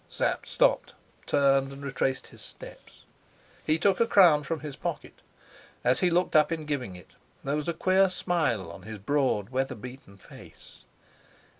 Sapt 0.09 0.47
stopped, 0.47 0.95
turned, 1.27 1.71
and 1.71 1.83
retraced 1.85 2.25
his 2.25 2.41
steps. 2.41 3.05
He 3.63 3.77
took 3.77 3.99
a 3.99 4.07
crown 4.07 4.41
from 4.41 4.61
his 4.61 4.75
pocket. 4.75 5.21
As 5.83 5.99
he 5.99 6.09
looked 6.09 6.35
up 6.35 6.51
in 6.51 6.65
giving 6.65 6.95
it, 6.95 7.11
there 7.43 7.55
was 7.55 7.67
a 7.69 7.73
queer 7.73 8.09
smile 8.09 8.71
on 8.71 8.81
his 8.81 8.97
broad, 8.97 9.49
weather 9.49 9.75
beaten 9.75 10.17
face. 10.17 10.85